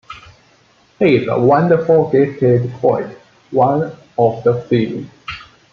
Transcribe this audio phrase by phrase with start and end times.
[0.97, 3.19] He is a wonderfully gifted poet,
[3.51, 5.07] one of the few.